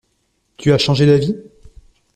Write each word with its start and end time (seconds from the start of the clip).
Tu 0.57 0.73
as 0.73 0.79
changé 0.79 1.05
d’avis? 1.05 1.35